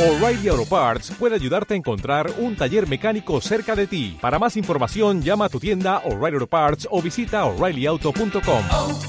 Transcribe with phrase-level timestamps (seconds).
[0.00, 4.16] O'Reilly Auto Parts puede ayudarte a encontrar un taller mecánico cerca de ti.
[4.18, 8.64] Para más información, llama a tu tienda O'Reilly Auto Parts o visita oreillyauto.com.
[8.72, 9.00] oh,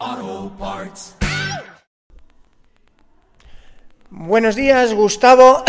[0.00, 1.16] oh, Parts.
[4.08, 5.62] Buenos días, Gustavo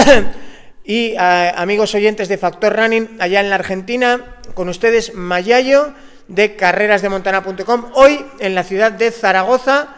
[0.86, 1.18] y eh,
[1.54, 4.38] amigos oyentes de Factor Running allá en la Argentina.
[4.54, 5.94] Con ustedes Mayayo
[6.30, 7.92] de carrerasdemontana.com.
[7.96, 9.98] Hoy en la ciudad de Zaragoza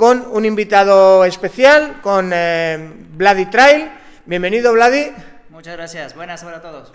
[0.00, 3.90] con un invitado especial, con eh, Vladi Trail.
[4.24, 5.12] Bienvenido, Vladi.
[5.50, 6.90] Muchas gracias, buenas para todos.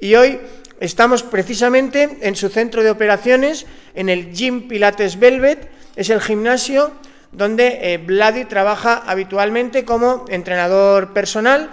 [0.00, 0.40] Y hoy
[0.80, 5.70] estamos precisamente en su centro de operaciones, en el Gym Pilates Velvet.
[5.96, 6.92] Es el gimnasio
[7.30, 11.68] donde eh, Vladi trabaja habitualmente como entrenador personal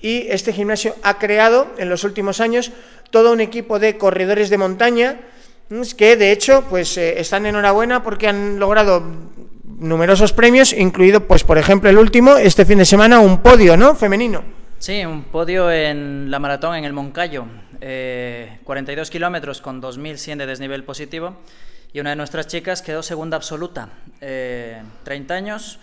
[0.00, 2.70] y este gimnasio ha creado en los últimos años
[3.10, 5.18] todo un equipo de corredores de montaña
[5.96, 9.02] que de hecho pues eh, están enhorabuena porque han logrado
[9.82, 13.94] numerosos premios, incluido pues por ejemplo el último este fin de semana un podio, ¿no?
[13.94, 14.42] Femenino.
[14.78, 17.46] Sí, un podio en la maratón en el Moncayo,
[17.80, 21.36] eh, 42 kilómetros con 2.100 de desnivel positivo
[21.92, 25.78] y una de nuestras chicas quedó segunda absoluta, eh, 30 años,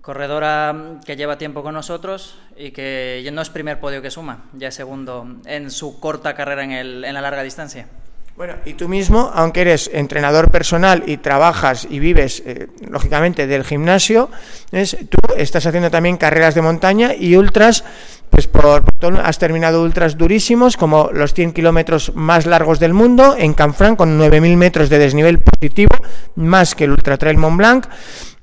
[0.00, 4.68] corredora que lleva tiempo con nosotros y que no es primer podio que suma, ya
[4.68, 7.88] es segundo en su corta carrera en la larga distancia.
[8.36, 13.62] Bueno, y tú mismo, aunque eres entrenador personal y trabajas y vives, eh, lógicamente, del
[13.62, 14.28] gimnasio,
[14.72, 17.84] es, tú estás haciendo también carreras de montaña y ultras,
[18.30, 23.36] pues por, por has terminado ultras durísimos, como los 100 kilómetros más largos del mundo,
[23.38, 25.94] en Canfranc, con 9.000 metros de desnivel positivo,
[26.34, 27.86] más que el Ultra Trail Mont Blanc.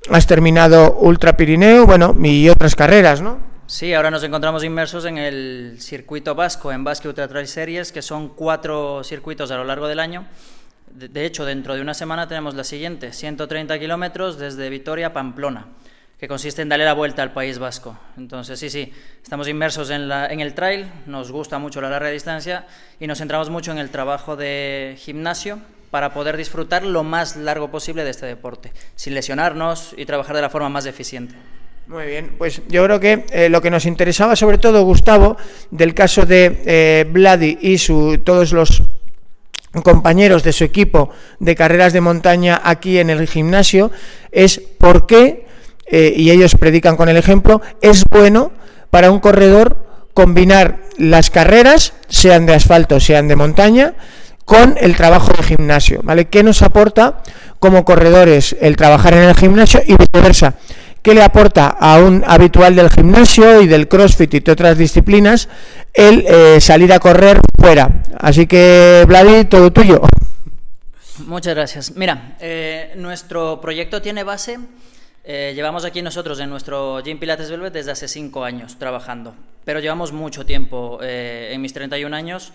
[0.08, 3.51] Has terminado Ultra Pirineo, bueno, y otras carreras, ¿no?
[3.66, 8.02] Sí, ahora nos encontramos inmersos en el circuito vasco, en Basque Ultra Trail Series, que
[8.02, 10.26] son cuatro circuitos a lo largo del año.
[10.90, 15.68] De, hecho, dentro de una semana tenemos la siguiente, 130 kilómetros desde Vitoria a Pamplona,
[16.18, 17.96] que consiste en darle la vuelta al País Vasco.
[18.18, 22.66] Entonces, sí, sí, estamos inmersos en, en el trail, nos gusta mucho la larga distancia
[23.00, 25.60] y nos centramos mucho en el trabajo de gimnasio
[25.90, 30.42] para poder disfrutar lo más largo posible de este deporte, sin lesionarnos y trabajar de
[30.42, 31.36] la forma más eficiente.
[31.88, 35.36] Muy bien, pues yo creo que eh, lo que nos interesaba sobre todo, Gustavo,
[35.70, 38.82] del caso de eh, Vladi y su, todos los
[39.82, 41.10] compañeros de su equipo
[41.40, 43.90] de carreras de montaña aquí en el gimnasio,
[44.30, 45.46] es por qué,
[45.86, 48.52] eh, y ellos predican con el ejemplo, es bueno
[48.90, 53.94] para un corredor combinar las carreras, sean de asfalto, sean de montaña,
[54.44, 56.26] con el trabajo de gimnasio, ¿vale?
[56.26, 57.22] ¿Qué nos aporta
[57.58, 60.54] como corredores el trabajar en el gimnasio y viceversa?
[61.02, 65.48] ¿Qué le aporta a un habitual del gimnasio y del CrossFit y de otras disciplinas
[65.92, 68.04] el eh, salir a correr fuera?
[68.20, 70.00] Así que, Vladi, todo tuyo.
[71.26, 71.96] Muchas gracias.
[71.96, 74.60] Mira, eh, nuestro proyecto tiene base.
[75.24, 79.80] eh, llevamos aquí nosotros en nuestro Gym Pilates Velvet desde hace cinco años trabajando, pero
[79.80, 81.00] llevamos mucho tiempo.
[81.02, 82.52] en mis 31 años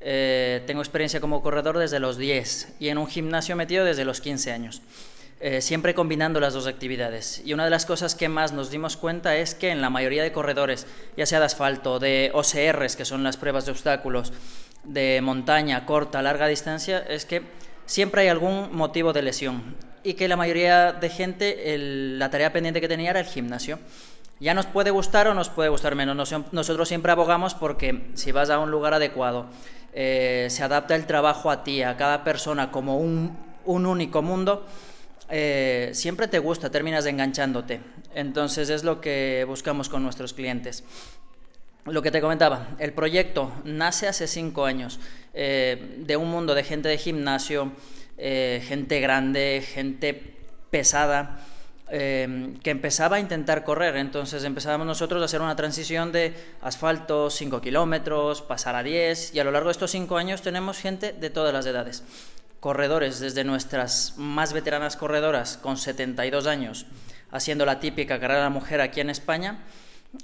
[0.00, 4.52] tengo experiencia como corredor desde los 10 y en un gimnasio metido desde los 15
[4.52, 4.80] años.
[5.42, 7.40] Eh, siempre combinando las dos actividades.
[7.46, 10.22] Y una de las cosas que más nos dimos cuenta es que en la mayoría
[10.22, 10.86] de corredores,
[11.16, 14.34] ya sea de asfalto, de OCRs, que son las pruebas de obstáculos,
[14.84, 17.42] de montaña, corta, larga distancia, es que
[17.86, 19.76] siempre hay algún motivo de lesión.
[20.04, 21.76] Y que la mayoría de gente,
[22.18, 23.78] la tarea pendiente que tenía era el gimnasio.
[24.40, 26.16] Ya nos puede gustar o nos puede gustar menos.
[26.16, 29.46] Nos- Nosotros siempre abogamos porque si vas a un lugar adecuado,
[29.94, 34.66] eh, se adapta el trabajo a ti, a cada persona como un, un único mundo,
[35.30, 37.80] eh, siempre te gusta, terminas enganchándote.
[38.14, 40.84] Entonces es lo que buscamos con nuestros clientes.
[41.86, 45.00] Lo que te comentaba, el proyecto nace hace cinco años
[45.32, 47.72] eh, de un mundo de gente de gimnasio,
[48.18, 50.36] eh, gente grande, gente
[50.70, 51.40] pesada,
[51.92, 53.96] eh, que empezaba a intentar correr.
[53.96, 59.40] Entonces empezábamos nosotros a hacer una transición de asfalto, 5 kilómetros, pasar a 10, y
[59.40, 62.04] a lo largo de estos cinco años tenemos gente de todas las edades.
[62.60, 66.86] Corredores, desde nuestras más veteranas corredoras con 72 años,
[67.30, 69.60] haciendo la típica carrera de mujer aquí en España,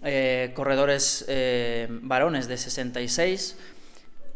[0.03, 3.57] eh, corredores eh, varones de 66,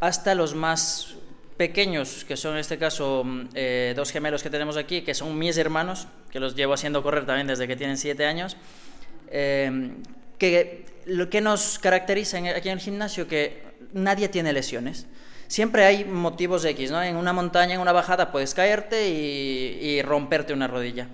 [0.00, 1.16] hasta los más
[1.60, 5.38] pequeños, que son en este caso mm, eh, dos gemelos que tenemos aquí, que son
[5.38, 8.56] mis hermanos, que los llevo haciendo correr también desde que tienen 7 años,
[9.30, 9.90] eh,
[10.38, 13.62] que lo que nos caracteriza aquí en el gimnasio que
[13.92, 15.06] nadie tiene lesiones.
[15.50, 17.02] Siempre hay motivos X, ¿no?
[17.02, 21.08] En una montaña, en una bajada, puedes caerte y, romperte una rodilla.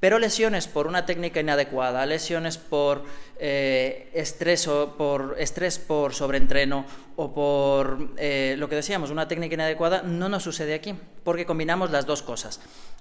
[0.00, 3.04] Pero lesiones por una técnica inadecuada, lesiones por
[3.38, 6.86] eh, estrés, o por estrés por sobreentreno
[7.16, 11.90] o por eh, lo que decíamos, una técnica inadecuada, no nos sucede aquí, porque combinamos
[11.90, 12.60] las dos cosas.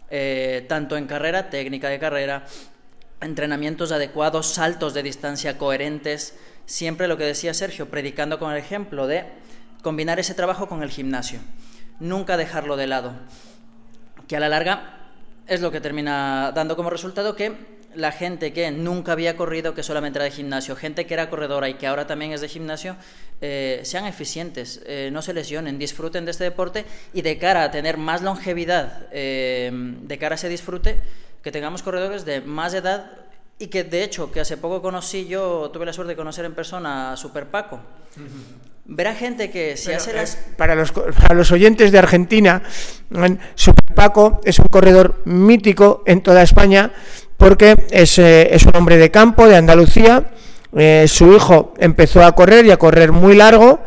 [0.10, 2.46] Eh, tanto en carrera, técnica de carrera,
[3.22, 6.36] entrenamientos adecuados, saltos de distancia coherentes,
[6.66, 9.47] siempre lo que decía Sergio, predicando con el ejemplo de
[9.82, 11.40] combinar ese trabajo con el gimnasio,
[12.00, 13.14] nunca dejarlo de lado,
[14.28, 14.98] que a la larga
[15.48, 19.82] es lo que termina dando como resultado que la gente que nunca había corrido, que
[19.82, 22.96] solamente era de gimnasio, gente que era corredora y que ahora también es de gimnasio,
[23.42, 27.72] eh, sean eficientes, eh, no se lesionen, disfruten de este deporte y de cara a
[27.72, 31.00] tener más longevidad, eh, de cara a ese disfrute,
[31.42, 33.12] que tengamos corredores de más edad
[33.58, 36.54] y que de hecho, que hace poco conocí, yo tuve la suerte de conocer en
[36.54, 37.80] persona a Super Paco.
[39.06, 40.38] A gente que si hace las...
[40.56, 42.62] Para los, para los oyentes de Argentina,
[43.56, 46.92] Super Paco es un corredor mítico en toda España
[47.38, 50.32] porque es, es un hombre de campo, de Andalucía.
[50.76, 53.80] Eh, su hijo empezó a correr y a correr muy largo.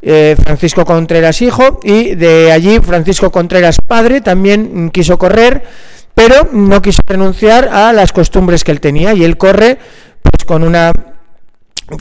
[0.00, 5.64] Eh, Francisco Contreras hijo y de allí Francisco Contreras padre también quiso correr
[6.14, 9.76] pero no quiso renunciar a las costumbres que él tenía y él corre
[10.22, 10.92] pues con una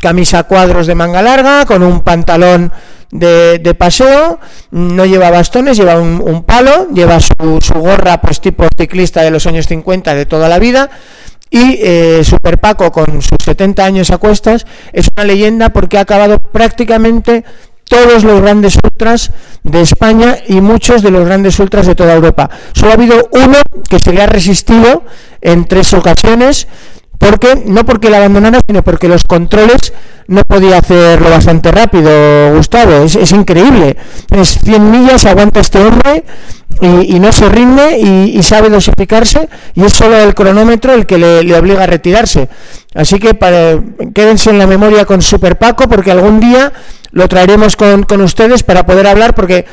[0.01, 2.72] camisa cuadros de manga larga, con un pantalón
[3.12, 4.39] de, paseo,
[4.72, 9.45] no lleva bastones, lleva un, palo, lleva su, su, gorra pues tipo ciclista de los
[9.48, 10.89] años 50 de toda la vida
[11.50, 16.01] y eh, Super Paco con sus 70 años a cuestas es una leyenda porque ha
[16.01, 17.45] acabado prácticamente
[17.86, 19.31] todos los grandes ultras
[19.63, 22.50] de España y muchos de los grandes ultras de toda Europa.
[22.74, 23.60] Solo ha habido uno
[23.90, 25.06] que se le ha resistido
[25.40, 26.68] en tres ocasiones,
[27.18, 29.94] porque no porque la abandonara, sino porque los controles
[30.28, 33.04] no podía hacerlo bastante rápido, Gustavo.
[33.04, 33.98] Es, increíble.
[34.30, 36.24] Es 100 millas, aguanta este hombre
[36.81, 41.56] y, no se rinde y, sabe dosificarse y es solo el cronómetro el que le,
[41.56, 42.50] obliga a retirarse.
[42.94, 43.38] Así que
[44.14, 46.74] quédense en la memoria con Super Paco porque algún día
[47.12, 49.66] lo traeremos con, con ustedes para poder hablar porque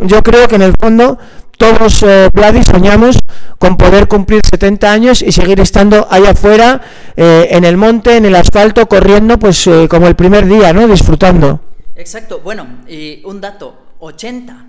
[0.00, 1.18] yo creo que en el fondo
[1.56, 2.30] todos, eh,
[2.64, 3.18] soñamos
[3.58, 6.80] con poder cumplir 70 años y seguir estando ahí afuera,
[7.16, 10.86] eh, en el monte, en el asfalto, corriendo, pues eh, como el primer día, ¿no?
[10.86, 11.60] Disfrutando.
[11.94, 12.40] Exacto.
[12.40, 14.66] Bueno, y un dato, 80.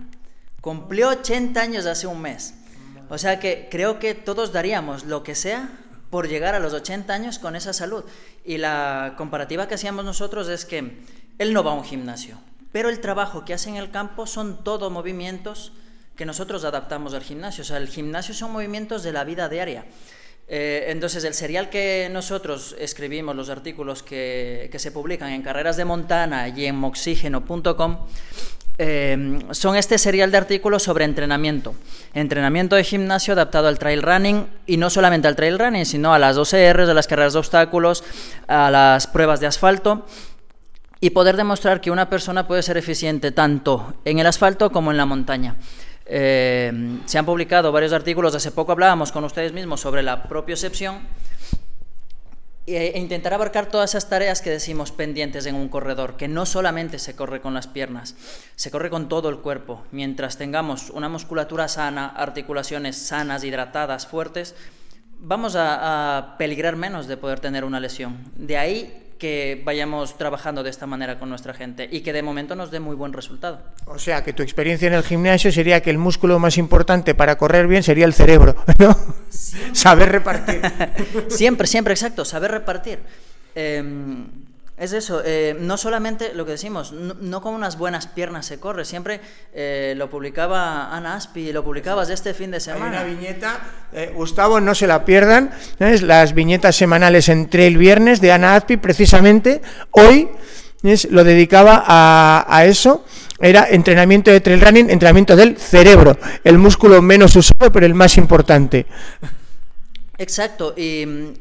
[0.62, 2.54] Cumplió 80 años hace un mes.
[3.10, 5.70] O sea que creo que todos daríamos lo que sea
[6.10, 8.04] por llegar a los 80 años con esa salud.
[8.46, 11.02] Y la comparativa que hacíamos nosotros es que
[11.38, 12.38] él no va a un gimnasio,
[12.72, 15.74] pero el trabajo que hace en el campo son todo movimientos
[16.18, 17.62] que nosotros adaptamos al gimnasio.
[17.62, 19.86] O sea, el gimnasio son movimientos de la vida diaria.
[20.50, 25.78] Eh, entonces, el serial que nosotros escribimos, los artículos que, que se publican en Carreras
[25.78, 27.98] de Montana y en moxígeno.com,
[28.80, 31.76] eh, son este serial de artículos sobre entrenamiento.
[32.14, 36.20] Entrenamiento de gimnasio adaptado al trail running y no solamente al trail running, sino a
[36.20, 38.04] las OCRs, a las carreras de obstáculos,
[38.48, 40.06] a las pruebas de asfalto
[41.00, 44.98] y poder demostrar que una persona puede ser eficiente tanto en el asfalto como en
[44.98, 45.56] la montaña.
[46.10, 51.02] Eh, se han publicado varios artículos, hace poco hablábamos con ustedes mismos sobre la propiocepción
[52.66, 57.00] e, intentar abarcar todas esas tareas que decimos pendientes en un corredor, que no solamente
[57.00, 58.16] se corre con las piernas,
[58.56, 59.86] se corre con todo el cuerpo.
[59.92, 64.54] Mientras tengamos una musculatura sana, articulaciones sanas, hidratadas, fuertes,
[65.20, 68.18] vamos a peligrar menos de poder tener una lesión.
[68.36, 72.56] De ahí que vayamos trabajando de esta manera con nuestra gente y que de momento
[72.56, 73.62] nos dé muy buen resultado.
[73.86, 77.38] O sea, que tu experiencia en el gimnasio sería que el músculo más importante para
[77.38, 78.96] correr bien sería el cerebro, ¿no?
[79.74, 80.62] saber repartir.
[81.30, 83.00] siempre, siempre, exacto, saber repartir.
[83.56, 83.84] Eh,
[84.78, 88.60] es eso, eh, no solamente lo que decimos, no, no, con unas buenas piernas se
[88.60, 89.20] corre, siempre
[89.52, 93.02] eh, lo publicaba Ana Aspi, lo publicabas este fin de semana.
[93.02, 93.60] Hay una viñeta,
[93.92, 98.56] eh, Gustavo, no se la pierdan, es las viñetas semanales entre el viernes de Ana
[98.56, 100.30] Aspi, precisamente hoy
[100.84, 103.04] es, lo dedicaba a, a eso,
[103.40, 108.16] era entrenamiento de trail running, entrenamiento del cerebro, el músculo menos usado, pero el más
[108.18, 108.86] importante.
[110.20, 111.34] Exacto, y,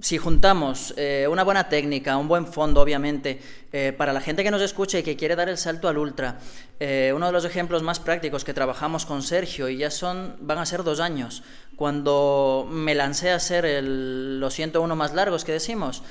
[0.00, 3.40] si juntamos eh, una buena técnica, un buen fondo, obviamente,
[3.72, 6.38] eh, para la gente que nos escucha y que quiere dar el salto al ultra,
[6.78, 10.58] eh, uno de los ejemplos más prácticos que trabajamos con Sergio, y ya son, van
[10.58, 11.42] a ser dos años,
[11.74, 16.02] cuando me lancé a hacer los 101 más largos que decimos,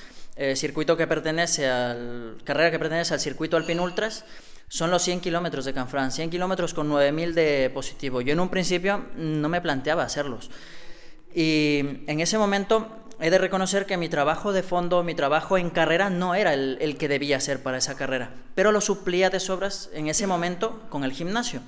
[0.53, 4.23] circuito que pertenece al, carrera que pertenece al circuito Alpin Ultras,
[4.67, 8.21] son los 100 kilómetros de Canfrán, 100 kilómetros con 9.000 de positivo.
[8.21, 10.51] Yo en un principio no me planteaba hacerlos.
[11.33, 15.69] Y en ese momento he de reconocer que mi trabajo de fondo, mi trabajo en
[15.69, 19.89] carrera no era el, que debía ser para esa carrera, pero lo suplía de sobras
[19.93, 21.61] en ese momento con el gimnasio.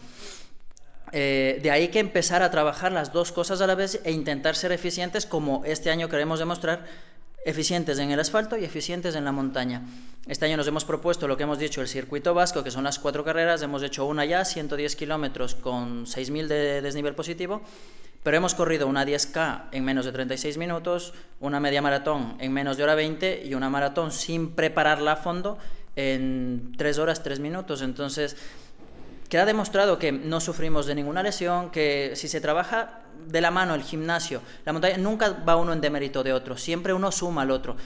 [1.11, 4.55] Eh, de ahí que empezar a trabajar las dos cosas a la vez e intentar
[4.55, 6.85] ser eficientes como este año queremos demostrar
[7.45, 9.83] eficientes en el asfalto y eficientes en la montaña.
[10.27, 12.99] Este año nos hemos propuesto lo que hemos dicho, el circuito vasco, que son las
[12.99, 13.61] cuatro carreras.
[13.61, 17.61] Hemos hecho una ya, 110 kilómetros con 6.000 de desnivel positivo,
[18.21, 22.77] pero hemos corrido una 10K en menos de 36 minutos, una media maratón en menos
[22.77, 25.57] de hora 20 y una maratón sin prepararla a fondo
[25.95, 27.81] en 3 horas 3 minutos.
[27.81, 28.35] Entonces,
[29.29, 33.75] queda demostrado que no sufrimos de ninguna lesión, que si se trabaja de la mano
[33.75, 37.51] el gimnasio, la montaña, nunca va uno en demérito de otro, siempre uno suma al
[37.51, 37.77] otro.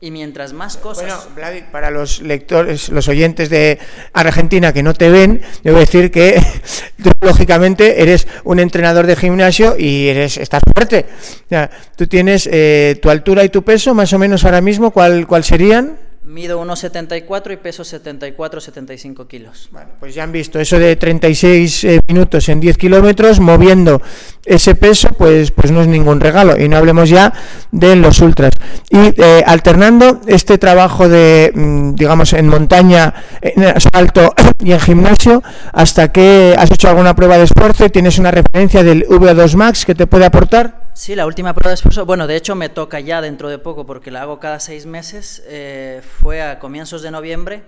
[0.00, 1.28] Y mientras más cosas...
[1.32, 3.78] Bueno, para los lectores, los oyentes de
[4.12, 6.42] Argentina que no te ven, debo decir que
[7.02, 11.06] tú, lógicamente eres un entrenador de gimnasio y eres estás fuerte.
[11.52, 15.28] O tú tienes eh, tu altura y tu peso, más o menos ahora mismo, ¿cuál,
[15.28, 15.96] cuál serían?
[16.32, 19.68] Mido 1,74 y peso 74-75 kilos.
[19.70, 24.00] Bueno, pues ya han visto eso de 36 eh, minutos en 10 kilómetros moviendo
[24.42, 26.58] ese peso, pues, pues no es ningún regalo.
[26.58, 27.34] Y no hablemos ya
[27.70, 28.52] de los ultras.
[28.88, 33.12] Y eh, alternando este trabajo de, mm, digamos, en montaña,
[33.42, 34.32] en asfalto
[34.64, 38.82] y en gimnasio, hasta que has hecho alguna prueba de esfuerzo y tienes una referencia
[38.82, 40.81] del VO2 Max que te puede aportar.
[40.94, 43.86] Sí, la última prueba de esfuerzo, bueno, de hecho me toca ya dentro de poco
[43.86, 45.42] porque la hago cada seis meses.
[45.46, 47.62] eh, fue a comienzos de noviembre.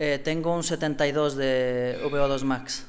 [0.00, 2.84] eh, tengo un 72 de VO2 Max.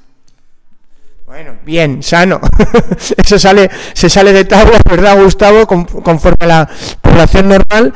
[1.28, 2.40] Bueno, bien, sano.
[3.18, 5.66] Eso sale, se sale de tablas, ¿verdad, Gustavo?
[5.68, 6.70] Con- conforme a la
[7.02, 7.94] población normal.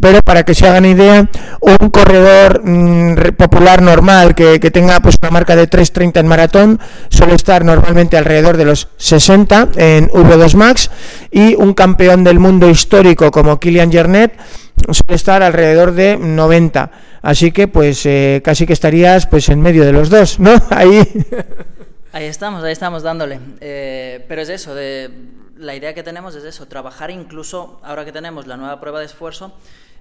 [0.00, 1.28] Pero para que se hagan idea,
[1.60, 7.34] un corredor mm, popular normal que, tenga pues una marca de 3.30 en maratón suele
[7.34, 10.90] estar normalmente alrededor de los 60 en V2 Max
[11.30, 14.36] y un campeón del mundo histórico como Kilian Jornet
[14.90, 16.90] suele estar alrededor de 90.
[17.22, 20.52] Así que pues eh, casi que estarías pues en medio de los dos, ¿no?
[20.70, 21.02] Ahí.
[22.12, 23.40] Ahí estamos, ahí estamos dándole.
[23.60, 25.10] Eh, pero es eso, de,
[25.64, 29.06] la idea que tenemos es eso, trabajar incluso, ahora que tenemos la nueva prueba de
[29.06, 29.52] esfuerzo,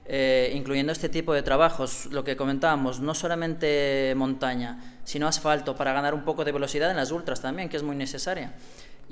[0.05, 5.93] eh, incluyendo este tipo de trabajos, lo que comentábamos, no solamente montaña, sino asfalto, para
[5.93, 8.53] ganar un poco de velocidad en las ultras también, que es muy necesaria.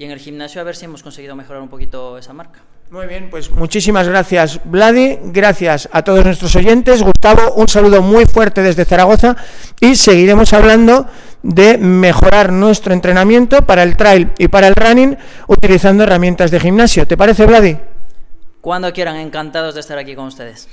[0.01, 2.61] Y en el gimnasio a ver si hemos conseguido mejorar un poquito esa marca.
[2.89, 5.19] Muy bien, pues muchísimas gracias, Vladi.
[5.25, 7.03] Gracias a todos nuestros oyentes.
[7.03, 9.35] Gustavo, un saludo muy fuerte desde Zaragoza
[9.79, 11.05] y seguiremos hablando
[11.43, 17.05] de mejorar nuestro entrenamiento para el trail y para el running utilizando herramientas de gimnasio.
[17.05, 17.77] ¿Te parece, Vladi?
[18.59, 20.67] Cuando quieran, encantados de estar aquí con ustedes.